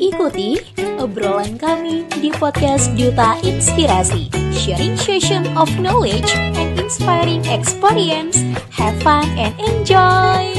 [0.00, 0.56] Ikuti
[0.96, 8.40] obrolan kami di podcast Duta Inspirasi, sharing session of knowledge and inspiring experience.
[8.72, 10.56] Have fun and enjoy!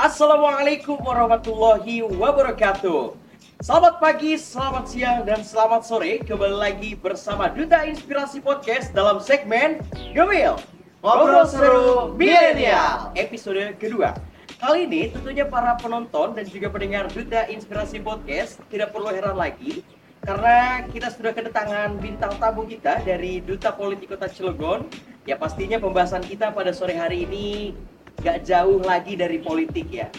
[0.00, 3.12] Assalamualaikum warahmatullahi wabarakatuh.
[3.60, 6.24] Selamat pagi, selamat siang, dan selamat sore.
[6.24, 9.82] Kembali lagi bersama Duta Inspirasi Podcast dalam segmen
[10.16, 10.56] Gemil
[11.02, 14.27] Ngobrol Seru Milenial episode kedua.
[14.58, 19.86] Kali ini tentunya para penonton dan juga pendengar Duta Inspirasi Podcast tidak perlu heran lagi
[20.26, 24.90] karena kita sudah kedatangan bintang tamu kita dari Duta Politik Kota Cilegon.
[25.30, 27.70] Ya pastinya pembahasan kita pada sore hari ini
[28.18, 30.10] gak jauh lagi dari politik ya.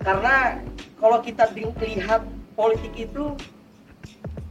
[0.00, 0.56] Karena
[0.96, 2.24] kalau kita lihat
[2.56, 3.36] politik itu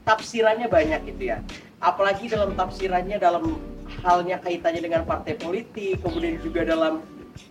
[0.06, 1.42] tafsirannya banyak gitu ya.
[1.82, 3.58] Apalagi dalam tafsirannya dalam
[4.06, 7.02] halnya kaitannya dengan partai politik, kemudian juga dalam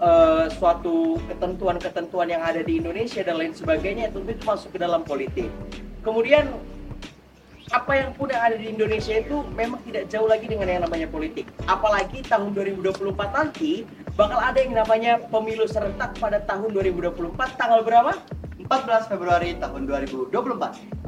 [0.00, 5.04] uh, suatu ketentuan-ketentuan yang ada di Indonesia dan lain sebagainya tentu itu masuk ke dalam
[5.04, 5.48] politik.
[6.00, 6.48] Kemudian
[7.70, 11.46] apa yang pun ada di Indonesia itu memang tidak jauh lagi dengan yang namanya politik.
[11.70, 13.86] Apalagi tahun 2024 nanti
[14.18, 18.12] bakal ada yang namanya pemilu serentak pada tahun 2024 tanggal berapa?
[18.70, 20.30] 14 Februari tahun 2024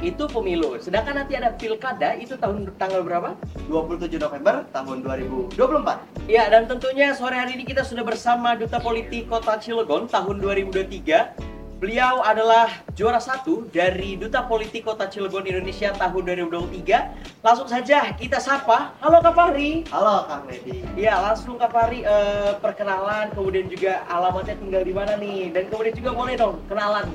[0.03, 0.75] Itu pemilu.
[0.83, 3.39] Sedangkan nanti ada pilkada itu tahun tanggal berapa?
[3.71, 9.31] 27 November tahun 2024 Ya, dan tentunya sore hari ini kita sudah bersama Duta Politik
[9.31, 11.79] Kota Cilegon tahun 2023.
[11.79, 17.43] Beliau adalah juara satu dari Duta Politik Kota Cilegon Indonesia tahun 2023.
[17.47, 18.95] Langsung saja kita sapa.
[19.03, 19.87] Halo Kak Fahri.
[19.91, 25.15] Halo Kang Lady Ya, langsung Kak Fahri eh, perkenalan, kemudian juga alamatnya tinggal di mana
[25.19, 27.07] nih, dan kemudian juga boleh dong kenalan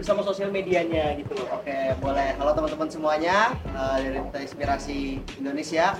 [0.00, 1.60] bersama sosial medianya gitu loh.
[1.60, 5.92] Oke boleh Halo teman-teman semuanya uh, dari Duta Inspirasi Indonesia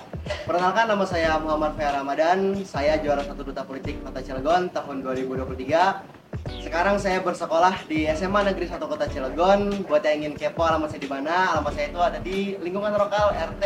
[0.48, 6.16] Perkenalkan nama saya Muhammad Faya Ramadan Saya juara satu Duta Politik Kota Cilegon tahun 2023
[6.64, 9.84] sekarang saya bersekolah di SMA Negeri 1 Kota Cilegon.
[9.84, 13.34] Buat yang ingin kepo alamat saya di mana, alamat saya itu ada di lingkungan lokal
[13.34, 13.64] RT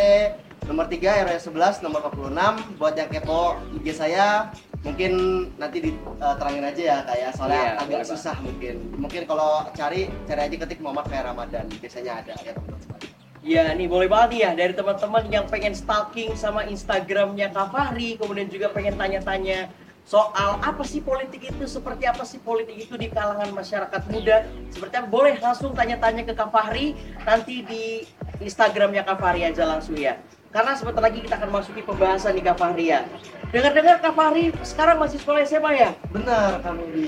[0.67, 2.81] nomor 3 RW 11 nomor 46.
[2.81, 4.51] Buat yang kepo IG saya
[4.85, 5.13] mungkin
[5.57, 8.75] nanti diterangin aja ya kayak soalnya Iya, agak susah mungkin.
[9.01, 11.65] Mungkin kalau cari cari aja ketik Muhammad Faya Ramadan.
[11.81, 13.13] Biasanya ada ya teman-teman sekalian.
[13.45, 18.17] Ya, nih boleh banget nih ya dari teman-teman yang pengen stalking sama Instagramnya Kak Fahri,
[18.17, 19.69] kemudian juga pengen tanya-tanya
[20.05, 24.49] soal apa sih politik itu, seperti apa sih politik itu di kalangan masyarakat muda.
[24.73, 28.05] Seperti apa, boleh langsung tanya-tanya ke Kak Fahri nanti di
[28.41, 30.17] Instagramnya Kak Fahri aja langsung ya.
[30.55, 33.03] Karena sebentar lagi kita akan masuki pembahasan nih Kak Fahri ya.
[33.51, 35.91] Dengar-dengar Kak Fahri sekarang masih sekolah SMA ya?
[36.15, 37.07] Benar kami di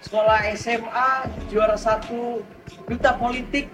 [0.00, 1.08] sekolah SMA
[1.52, 2.40] juara satu
[2.88, 3.68] duta politik.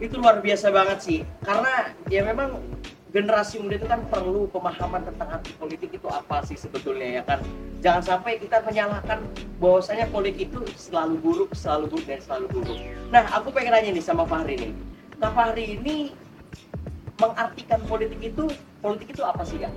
[0.00, 1.20] Itu luar biasa banget sih.
[1.44, 2.64] Karena ya memang
[3.12, 7.44] generasi muda itu kan perlu pemahaman tentang arti politik itu apa sih sebetulnya ya kan?
[7.84, 9.20] Jangan sampai kita menyalahkan
[9.60, 12.80] bahwasanya politik itu selalu buruk selalu buruk dan selalu buruk.
[13.12, 14.72] Nah aku pengen nanya nih sama Fahri nih.
[15.20, 16.24] Kak Fahri ini
[17.16, 18.44] mengartikan politik itu
[18.84, 19.72] politik itu apa sih ya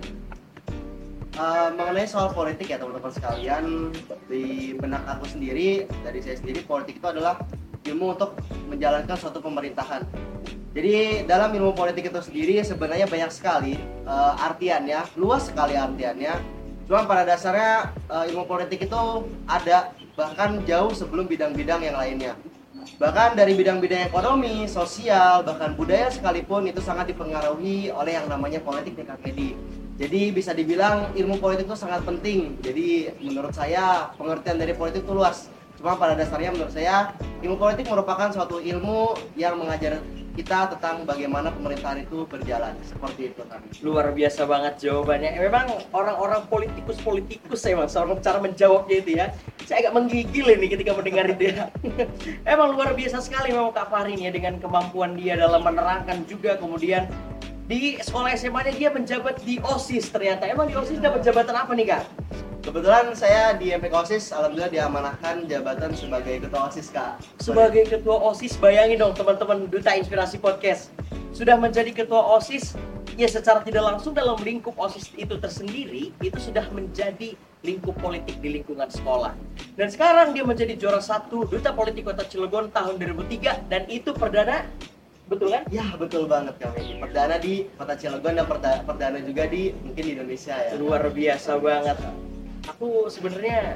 [1.40, 3.96] Uh, mengenai soal politik ya teman-teman sekalian.
[4.28, 7.40] Di benak aku sendiri dari saya sendiri politik itu adalah
[7.88, 8.36] ilmu untuk
[8.68, 10.04] menjalankan suatu pemerintahan.
[10.76, 16.36] Jadi dalam ilmu politik itu sendiri sebenarnya banyak sekali uh, artiannya luas sekali artiannya.
[16.92, 19.00] Cuma pada dasarnya uh, ilmu politik itu
[19.48, 22.36] ada bahkan jauh sebelum bidang-bidang yang lainnya
[22.98, 28.98] bahkan dari bidang-bidang ekonomi, sosial, bahkan budaya sekalipun itu sangat dipengaruhi oleh yang namanya politik
[29.06, 29.54] Kak Edi.
[30.00, 32.56] Jadi bisa dibilang ilmu politik itu sangat penting.
[32.64, 35.52] Jadi menurut saya pengertian dari politik itu luas.
[35.76, 37.12] Cuma pada dasarnya menurut saya
[37.44, 40.00] ilmu politik merupakan suatu ilmu yang mengajar
[40.40, 42.72] kita tentang bagaimana pemerintahan itu berjalan.
[42.88, 43.60] Seperti itu kan.
[43.84, 45.36] luar biasa banget jawabannya.
[45.36, 47.92] Memang orang-orang politikus politikus saya mas.
[48.00, 49.36] Orang cara menjawabnya itu ya.
[49.68, 51.68] Saya agak menggigil ini ketika mendengar itu ya.
[52.56, 56.56] Emang luar biasa sekali memang Kak Fahri ini ya dengan kemampuan dia dalam menerangkan juga
[56.56, 57.12] kemudian
[57.68, 60.48] di sekolah SMA nya dia menjabat di OSIS ternyata.
[60.48, 62.04] Emang di OSIS dapat jabatan apa nih Kak?
[62.70, 67.18] Kebetulan saya di MPK OSIS alhamdulillah diamanahkan jabatan sebagai ketua OSIS Kak.
[67.42, 70.94] Sebagai ketua OSIS bayangin dong teman-teman Duta Inspirasi Podcast
[71.34, 72.78] sudah menjadi ketua OSIS
[73.18, 77.34] ya secara tidak langsung dalam lingkup OSIS itu tersendiri itu sudah menjadi
[77.66, 79.34] lingkup politik di lingkungan sekolah.
[79.74, 84.70] Dan sekarang dia menjadi juara satu Duta Politik Kota Cilegon tahun 2003 dan itu perdana
[85.26, 85.66] betul kan?
[85.74, 87.02] Ya betul banget kami.
[87.02, 90.78] Perdana di Kota Cilegon dan perda- perdana juga di mungkin di Indonesia ya.
[90.78, 92.29] Luar biasa banget.
[92.80, 93.76] Aku sebenarnya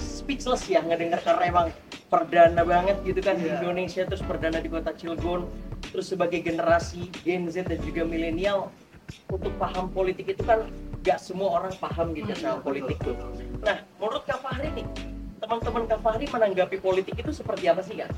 [0.00, 1.68] speechless ya ngedenger karena emang
[2.08, 3.60] perdana banget gitu kan di Iya.
[3.60, 5.44] Indonesia terus perdana di kota Cilegon
[5.92, 8.72] terus sebagai generasi Gen Z dan juga milenial
[9.28, 10.64] untuk paham politik itu kan
[11.04, 13.20] gak semua orang paham gitu Hmm, sama politik tuh.
[13.60, 14.86] Nah, menurut Kak Fahri nih,
[15.36, 18.16] teman-teman Kak Fahri menanggapi politik itu seperti apa sih Kak?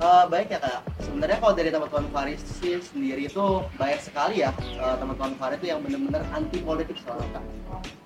[0.00, 0.80] Eh, baik ya kak.
[1.04, 5.68] Sebenarnya kalau dari teman-teman Faris sih sendiri itu banyak sekali ya eh, teman-teman Faris itu
[5.68, 7.44] yang benar-benar anti politik soalnya kak.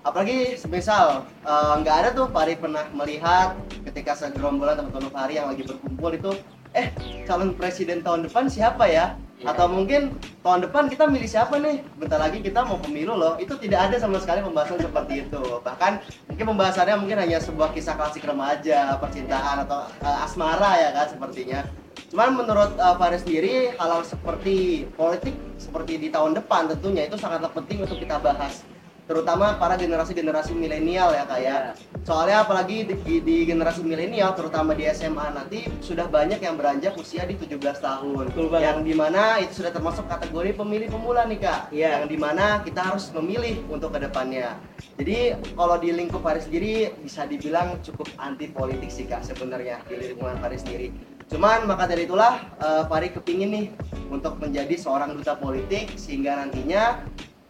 [0.03, 3.55] Apalagi semisal eh, nggak ada tuh Fari pernah melihat
[3.87, 6.31] ketika segerombolan teman-teman Fari yang lagi berkumpul itu,
[6.75, 6.91] eh
[7.23, 9.15] calon presiden tahun depan siapa ya?
[9.39, 9.55] Iya.
[9.55, 11.79] Atau mungkin tahun depan kita milih siapa nih?
[11.95, 13.39] Bentar lagi kita mau pemilu loh.
[13.39, 15.43] Itu tidak ada sama sekali pembahasan seperti itu.
[15.63, 15.91] Bahkan
[16.27, 21.63] mungkin pembahasannya mungkin hanya sebuah kisah klasik remaja, percintaan atau eh, asmara ya kan sepertinya.
[22.11, 27.51] Cuman menurut uh, Faris sendiri hal-hal seperti politik seperti di tahun depan tentunya itu sangatlah
[27.51, 28.63] penting untuk kita bahas
[29.05, 31.57] terutama para generasi-generasi milenial ya kak ya.
[32.05, 37.25] Soalnya apalagi di, di- generasi milenial terutama di SMA nanti sudah banyak yang beranjak usia
[37.25, 38.33] di 17 tahun.
[38.33, 38.65] Betul banget.
[38.65, 41.61] Yang di mana itu sudah termasuk kategori pemilih pemula nih kak.
[41.69, 42.01] Iya.
[42.01, 44.57] Yang di mana kita harus memilih untuk ke depannya.
[44.97, 50.13] Jadi kalau di lingkup Faris sendiri bisa dibilang cukup anti politik sih kak sebenarnya di
[50.13, 51.14] lingkungan Faris sendiri.
[51.29, 53.65] Cuman maka dari itulah eh, Fari kepingin nih
[54.13, 57.01] untuk menjadi seorang duta politik sehingga nantinya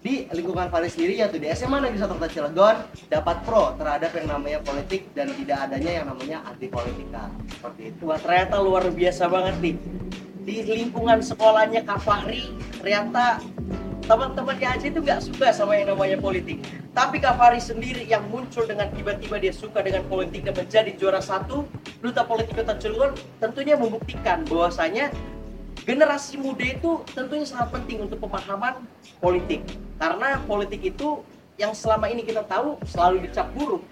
[0.06, 2.77] di lingkungan Fari sendiri yaitu di SMA Negeri 1 Kota Cilegon
[3.10, 8.01] dapat pro terhadap yang namanya politik dan tidak adanya yang namanya anti politika seperti itu.
[8.06, 9.75] Wah ternyata luar biasa banget nih
[10.45, 13.42] di lingkungan sekolahnya Kak Fahri ternyata
[14.06, 16.62] teman-temannya aja itu nggak suka sama yang namanya politik.
[16.94, 21.19] Tapi Kak Fahri sendiri yang muncul dengan tiba-tiba dia suka dengan politik dan menjadi juara
[21.19, 21.66] satu
[22.00, 25.10] duta politik kota Cilegon tentunya membuktikan bahwasanya
[25.84, 28.86] generasi muda itu tentunya sangat penting untuk pemahaman
[29.19, 29.66] politik.
[29.98, 31.25] Karena politik itu
[31.58, 33.84] yang selama ini kita tahu selalu dicap buruk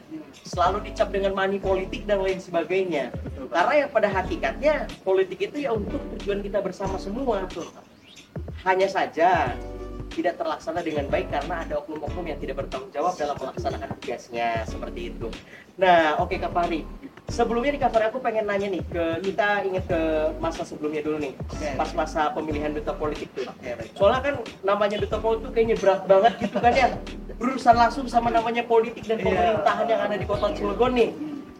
[0.41, 3.13] selalu dicap dengan money politik dan lain sebagainya.
[3.53, 7.45] Karena yang pada hakikatnya politik itu ya untuk tujuan kita bersama semua.
[8.65, 9.53] Hanya saja
[10.13, 15.09] tidak terlaksana dengan baik karena ada oknum-oknum yang tidak bertanggung jawab dalam melaksanakan tugasnya seperti
[15.09, 15.27] itu.
[15.75, 16.85] Nah, oke Kak Fahri.
[17.23, 19.99] Sebelumnya di Fahri aku pengen nanya nih ke kita ingat ke
[20.37, 21.67] masa sebelumnya dulu nih, Oke.
[21.73, 23.47] pas masa pemilihan duta politik tuh.
[23.47, 23.89] Oke, baik.
[23.97, 26.87] Soalnya kan namanya duta politik tuh kayaknya berat banget gitu kan ya.
[27.39, 29.25] Berurusan langsung sama namanya politik dan Iya.
[29.25, 31.09] pemerintahan yang ada di kota Cilegon nih.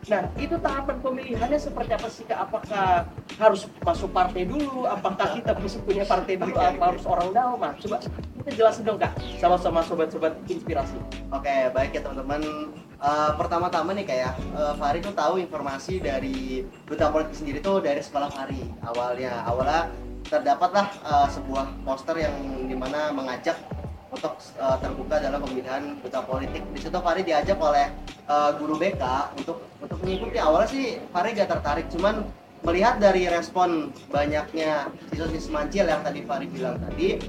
[0.03, 2.39] Nah, itu tahapan pemilihannya seperti apa sih Kak?
[2.49, 3.07] Apakah
[3.39, 4.83] harus masuk partai dulu?
[4.83, 6.51] Apakah kita bisa punya partai dulu?
[6.51, 6.87] Oke, Apa oke.
[6.91, 7.57] harus orang dalam?
[7.63, 7.95] Nah, coba
[8.43, 10.99] kita jelasin dong Kak, sama-sama sobat-sobat inspirasi.
[11.31, 12.43] Oke, baik ya teman-teman.
[13.03, 18.03] Eh, pertama-tama nih kayak eh, Fahri tuh tahu informasi dari duta politik sendiri tuh dari
[18.03, 19.43] sekolah Fahri awalnya.
[19.47, 19.87] Awalnya
[20.27, 22.35] terdapatlah eh, sebuah poster yang
[22.67, 23.55] di mana mengajak
[24.13, 26.61] untuk eh, terbuka dalam pemilihan duta politik.
[26.71, 27.89] Di situ Fahri diajak oleh
[28.29, 29.03] eh, guru BK
[29.41, 30.37] untuk untuk mengikuti.
[30.37, 32.21] Awalnya sih Fahri gak tertarik, cuman
[32.63, 37.19] melihat dari respon banyaknya siswa-siswa mancil yang tadi Fahri bilang tadi,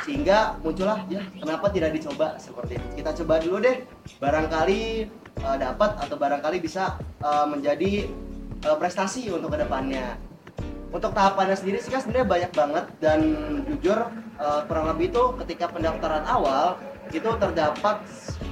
[0.00, 3.76] sehingga muncullah ya kenapa tidak dicoba seperti itu kita coba dulu deh
[4.18, 4.80] barangkali
[5.36, 8.08] eh, dapat atau barangkali bisa eh, menjadi
[8.64, 10.16] eh, prestasi untuk ke depannya
[10.92, 13.20] untuk tahapannya sendiri sih kan sebenarnya banyak banget dan
[13.66, 13.98] jujur
[14.38, 16.76] eh, kurang lebih itu ketika pendaftaran awal
[17.12, 17.96] itu terdapat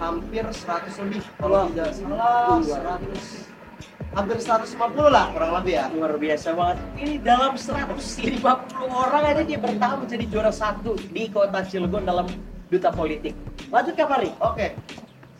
[0.01, 3.51] hampir 100 lebih kalau tidak salah 100
[4.11, 4.75] hampir 150
[5.07, 6.77] lah kurang lebih ya Luar biasa banget.
[6.99, 8.43] Ini dalam 150
[8.91, 12.27] orang aja dia bertahan menjadi juara satu di kota Cilegon dalam
[12.67, 13.39] duta politik.
[13.71, 14.11] Lanjut Kak.
[14.43, 14.75] Oke.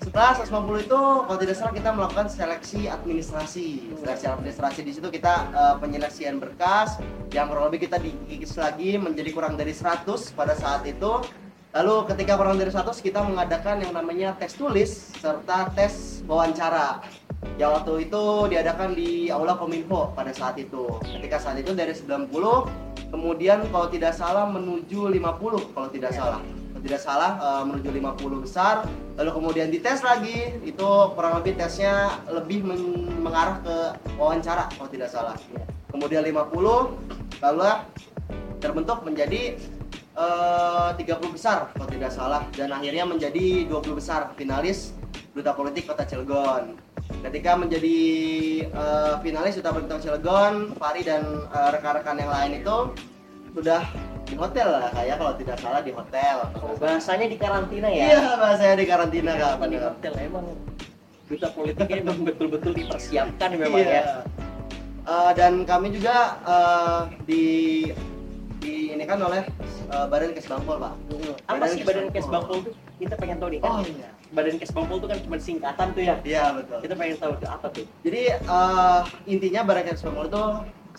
[0.01, 3.93] Setelah 150 itu kalau tidak salah kita melakukan seleksi administrasi.
[4.01, 6.97] Seleksi administrasi di situ kita eh, penyeleksian berkas
[7.37, 11.21] yang kurang lebih kita dikikis lagi menjadi kurang dari 100 pada saat itu.
[11.77, 17.05] Lalu ketika kurang dari 100 kita mengadakan yang namanya tes tulis serta tes wawancara.
[17.61, 18.25] Yang waktu itu
[18.57, 20.97] diadakan di Aula Kominfo pada saat itu.
[21.05, 22.33] Ketika saat itu dari 90
[23.13, 26.19] kemudian kalau tidak salah menuju 50 kalau tidak Ya.
[26.25, 26.41] salah
[26.81, 28.85] tidak salah eh, menuju 50 besar
[29.21, 30.57] lalu kemudian dites lagi.
[30.65, 33.77] Itu kurang lebih tesnya lebih men- mengarah ke
[34.17, 35.37] wawancara kalau tidak salah.
[35.93, 37.71] Kemudian 50 lalu
[38.61, 39.57] terbentuk menjadi
[40.17, 42.43] eh, 30 besar kalau tidak salah.
[42.57, 44.97] Dan akhirnya menjadi 20 besar finalis
[45.37, 46.75] duta politik kota Cilegon.
[47.21, 47.99] Ketika menjadi
[48.67, 52.77] eh, finalis duta politik kota Cilegon Fari dan eh, rekan-rekan yang lain itu
[53.51, 53.83] sudah
[54.25, 58.21] di hotel lah kayak kalau tidak salah di hotel Oh, bahasanya di karantina Iya, ya.
[58.37, 59.55] bahasanya di karantina kak.
[59.65, 60.47] Di hotel emang
[61.27, 63.91] duta politiknya emang betul-betul dipersiapkan memang Iya.
[63.91, 64.05] ya.
[65.03, 67.45] Eh, dan kami juga eh, di
[68.61, 69.43] di ini kan oleh
[69.89, 70.95] eh, Badan Kesbangpol pak.
[71.49, 72.57] Apa sih badan Kesbangpol.
[72.61, 72.71] Itu?
[73.01, 73.71] Kita pengen tahu nih kan.
[73.71, 74.11] Oh iya.
[74.31, 76.15] Badan Kesbangpol itu kan cuma singkatan tuh ya.
[76.23, 76.79] Iya betul.
[76.85, 77.87] Kita pengen tahu tuh apa tuh.
[78.05, 80.45] Jadi eh, intinya Badan Kesbangpol itu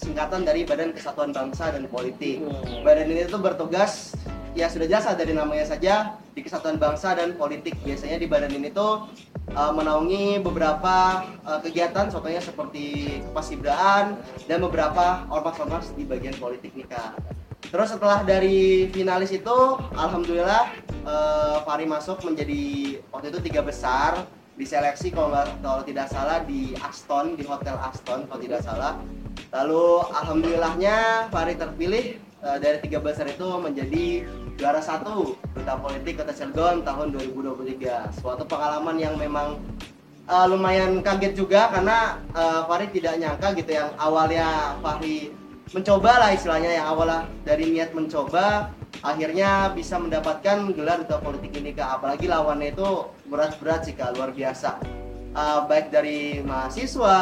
[0.01, 2.41] singkatan dari Badan Kesatuan Bangsa dan Politik.
[2.41, 2.81] Hmm.
[2.81, 4.17] Badan ini tuh bertugas
[4.58, 7.77] ya sudah jasa dari namanya saja di Kesatuan Bangsa dan Politik.
[7.86, 9.08] Biasanya di badan ini tuh
[9.53, 14.17] uh, menaungi beberapa uh, kegiatan contohnya seperti kepasibraan
[14.50, 17.22] dan beberapa ormas-ormas di bagian politik nih Kak.
[17.72, 19.58] Terus setelah dari finalis itu,
[19.96, 20.75] alhamdulillah
[21.08, 24.27] uh, Fari masuk menjadi waktu itu tiga besar
[24.62, 25.34] diseleksi kalau
[25.65, 29.01] kalau tidak salah di Aston di Hotel Aston kalau tidak salah.
[29.50, 34.24] Lalu alhamdulillahnya Fari terpilih uh, dari tiga besar itu menjadi
[34.62, 39.58] juara satu duta politik kota Cilegon tahun 2023 suatu pengalaman yang memang
[40.30, 45.34] uh, lumayan kaget juga karena uh, Fahri tidak nyangka gitu yang awalnya Fahri
[45.72, 48.70] mencoba lah istilahnya yang awalnya dari niat mencoba
[49.01, 52.01] akhirnya bisa mendapatkan gelar duta politik ini kak.
[52.01, 54.17] Apalagi lawannya itu berat-berat sih kak.
[54.17, 54.81] Luar biasa.
[55.31, 57.17] Uh, baik dari mahasiswa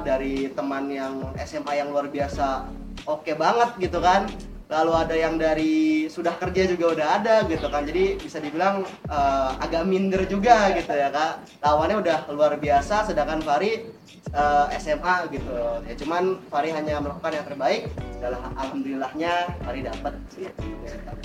[0.00, 2.64] dari teman yang SMA yang luar biasa
[3.04, 4.24] oke okay banget gitu kan
[4.70, 7.82] lalu ada yang dari sudah kerja juga udah ada gitu kan.
[7.82, 11.42] Jadi bisa dibilang uh, agak minder juga gitu ya kak.
[11.58, 13.90] Lawannya udah luar biasa sedangkan Fari
[14.30, 15.58] uh, eh, SMA gitu.
[15.90, 17.90] Ya cuman Fari hanya melakukan yang terbaik.
[18.22, 19.32] Adalah alhamdulillahnya
[19.66, 20.14] Fari dapat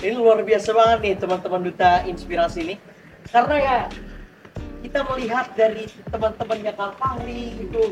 [0.02, 2.74] ini luar biasa banget nih teman-teman duta inspirasi ini.
[3.30, 3.78] Karena ya
[4.86, 7.90] kita melihat dari teman-temannya Kak Fahri itu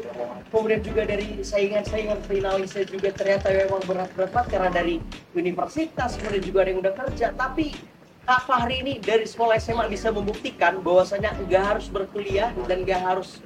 [0.55, 4.95] kemudian juga dari saingan-saingan finalisnya juga ternyata memang berat-berat banget karena dari
[5.35, 7.27] universitas kemudian juga ada yang udah kerja.
[7.35, 7.75] Tapi
[8.23, 13.43] Kak Fahri ini dari sekolah SMA bisa membuktikan bahwasanya nggak harus berkuliah dan nggak harus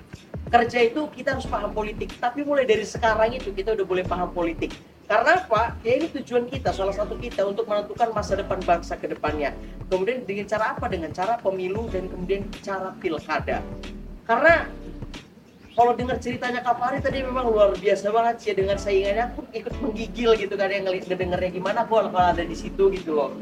[0.52, 2.12] kerja itu kita harus paham politik.
[2.20, 4.76] Tapi mulai dari sekarang itu kita udah boleh paham politik
[5.08, 5.72] karena apa?
[5.80, 9.56] Ya ini tujuan kita, salah satu kita untuk menentukan masa depan bangsa ke depannya.
[9.88, 10.84] Kemudian dengan cara apa?
[10.84, 13.64] Dengan cara pemilu dan kemudian cara pilkada.
[14.28, 14.68] Karena
[15.72, 20.36] kalau dengar ceritanya Kapari tadi memang luar biasa banget sih dengan saingannya pun ikut menggigil
[20.36, 23.32] gitu kan yang ngedengarnya gimana kok kalau ada di situ gitu loh.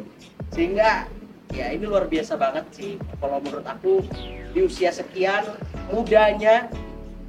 [0.54, 1.10] Sehingga
[1.50, 4.06] ya ini luar biasa banget sih kalau menurut aku
[4.54, 5.50] di usia sekian
[5.90, 6.70] mudanya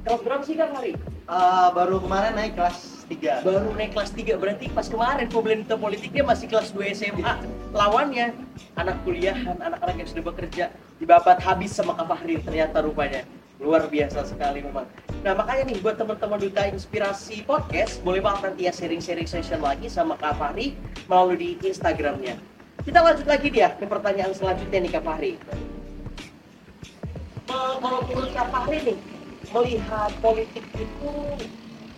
[0.06, 0.94] kelas berapa sih kan hari?
[1.26, 6.12] Uh, baru kemarin naik kelas 3 baru naik kelas 3 berarti pas kemarin Problema politik
[6.12, 7.32] dia masih kelas 2 SMA
[7.72, 8.36] lawannya
[8.76, 10.64] anak kuliahan anak-anak yang sudah bekerja
[10.98, 13.22] dibabat habis sama Kak Fahri ternyata rupanya.
[13.58, 14.86] Luar biasa sekali memang.
[15.26, 19.90] Nah makanya nih buat teman-teman duta inspirasi podcast boleh banget nanti ya sharing-sharing session lagi
[19.90, 20.78] sama Kak Fahri
[21.10, 22.38] melalui di Instagramnya.
[22.86, 25.32] Kita lanjut lagi dia ke pertanyaan selanjutnya nih Kak Fahri.
[27.50, 28.98] Kalau menurut Kak Fahri nih
[29.50, 31.10] melihat politik itu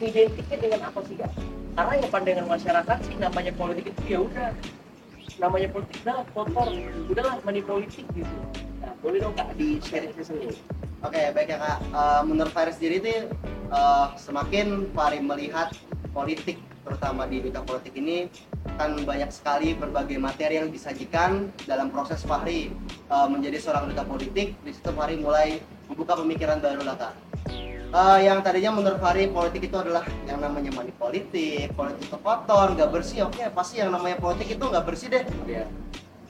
[0.00, 1.32] identiknya dengan apa sih kak?
[1.76, 4.48] Karena ya pandangan masyarakat sih namanya politik itu ya udah
[5.40, 6.68] namanya politik udah kotor,
[7.08, 8.36] udahlah money politik gitu.
[8.80, 10.56] Nah, boleh dong kak di sharing sendiri.
[11.00, 11.78] Oke okay, baik ya kak.
[11.92, 13.14] Uh, menurut Faris sendiri itu
[13.72, 15.72] uh, semakin Faris melihat
[16.12, 18.26] politik terutama di duta politik ini
[18.80, 22.72] kan banyak sekali berbagai materi yang disajikan dalam proses Fahri
[23.12, 24.56] uh, menjadi seorang duta politik.
[24.64, 27.29] Di situ Fahri mulai membuka pemikiran baru lah kak
[27.94, 32.74] uh, yang tadinya menurut Fahri politik itu adalah yang namanya money politik, politik itu kotor,
[32.74, 33.26] nggak bersih.
[33.26, 35.24] Oke, pasti yang namanya politik itu nggak bersih deh.
[35.46, 35.66] Yeah.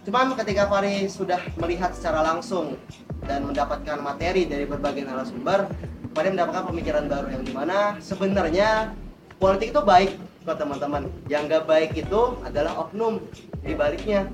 [0.04, 2.80] Cuman ketika Fahri sudah melihat secara langsung
[3.28, 5.68] dan mendapatkan materi dari berbagai narasumber,
[6.16, 8.96] Fahri mendapatkan pemikiran baru yang di mana sebenarnya
[9.36, 10.16] politik itu baik
[10.48, 11.12] kok teman-teman.
[11.28, 13.20] Yang nggak baik itu adalah oknum
[13.60, 14.24] di baliknya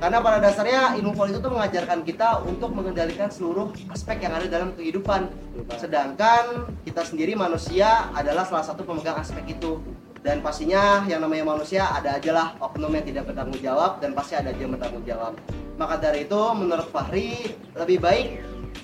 [0.00, 4.72] karena pada dasarnya ilmu politik itu mengajarkan kita untuk mengendalikan seluruh aspek yang ada dalam
[4.72, 5.28] kehidupan.
[5.76, 9.76] Sedangkan kita sendiri manusia adalah salah satu pemegang aspek itu.
[10.24, 14.36] Dan pastinya yang namanya manusia ada aja lah oknum yang tidak bertanggung jawab dan pasti
[14.36, 15.32] ada aja yang bertanggung jawab.
[15.76, 18.28] Maka dari itu menurut Fahri lebih baik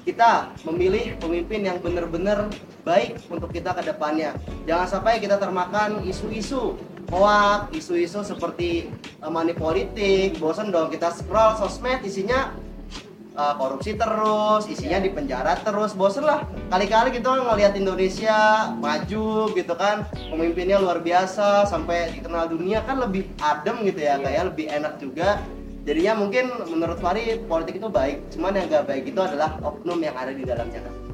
[0.04, 2.46] kita memilih pemimpin yang benar-benar
[2.85, 4.37] baik untuk kita ke depannya.
[4.68, 6.76] Jangan sampai kita termakan isu-isu
[7.10, 8.90] hoax, isu-isu seperti
[9.22, 12.52] uh, money politik, bosan dong kita scroll sosmed isinya
[13.38, 16.42] uh, korupsi terus, isinya di penjara terus, bosan lah.
[16.72, 18.38] Kali-kali kita gitu ngelihat Indonesia
[18.76, 24.54] maju gitu kan, pemimpinnya luar biasa sampai dikenal dunia kan lebih adem gitu ya, kayak
[24.54, 25.38] lebih enak juga.
[25.86, 30.18] Jadinya mungkin menurut Fari politik itu baik, cuman yang gak baik itu adalah oknum yang
[30.18, 31.05] ada di dalamnya kan.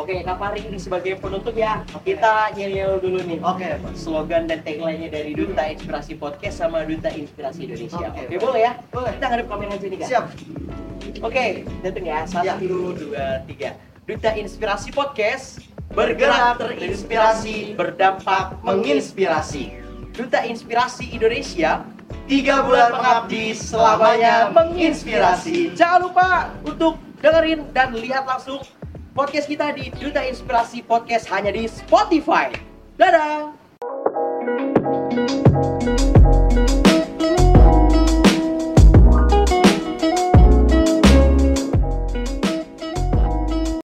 [0.00, 3.36] Oke, Kak ini sebagai penutup ya, kita nyel dulu nih.
[3.44, 3.92] Oke, okay.
[3.92, 8.00] slogan dan tagline-nya dari Duta Inspirasi Podcast sama Duta Inspirasi Indonesia.
[8.00, 8.72] Oke, okay, okay, boleh ya?
[8.88, 9.12] Boleh.
[9.20, 10.08] Kita ngadep kamera aja nih, Kak.
[10.08, 10.24] Siap.
[10.24, 11.48] Oke, okay,
[11.84, 12.18] datang ya.
[12.24, 12.54] Satu, ya.
[12.96, 13.70] dua, tiga.
[14.08, 15.44] Duta Inspirasi Podcast
[15.92, 19.76] bergerak terinspirasi, berdampak menginspirasi.
[20.16, 21.84] Duta Inspirasi Indonesia
[22.24, 25.76] tiga bulan mengabdi selamanya menginspirasi.
[25.76, 26.28] Jangan lupa
[26.64, 28.64] untuk dengerin dan lihat langsung
[29.12, 32.48] podcast kita di Duta Inspirasi Podcast hanya di Spotify.
[32.96, 33.61] Dadah!